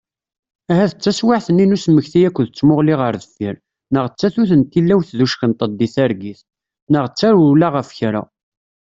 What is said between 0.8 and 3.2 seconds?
d taswiɛt-nni n usmekti akked tmuɣli ɣer